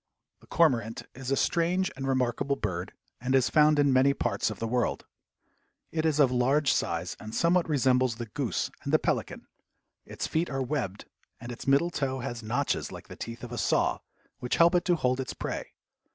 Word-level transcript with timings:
The 0.39 0.47
cormorant 0.47 1.03
is 1.13 1.29
a 1.29 1.35
strange 1.35 1.91
and 1.95 2.07
remarkable 2.07 2.55
bird, 2.55 2.93
and 3.19 3.35
is 3.35 3.51
found 3.51 3.77
in 3.77 3.93
many 3.93 4.15
parts 4.15 4.49
of 4.49 4.57
the 4.57 4.67
world. 4.67 5.05
It 5.91 6.07
is 6.07 6.19
of 6.19 6.31
large 6.31 6.73
size 6.73 7.15
and 7.19 7.35
somewhat 7.35 7.69
resembles 7.69 8.15
the 8.15 8.25
goose 8.25 8.71
and 8.83 8.91
the 8.91 8.97
pelican. 8.97 9.45
Its 10.03 10.25
feet 10.25 10.49
are 10.49 10.63
webbed, 10.63 11.05
and 11.39 11.51
its 11.51 11.67
middle 11.67 11.91
toe 11.91 12.21
has 12.21 12.41
notches 12.41 12.91
like 12.91 13.09
the 13.09 13.15
teeth 13.15 13.43
of 13.43 13.51
a 13.51 13.59
saw, 13.59 13.99
which 14.39 14.55
help 14.55 14.73
it 14.73 14.85
to 14.85 14.95
hold 14.95 15.19
its 15.19 15.35
prey. 15.35 15.73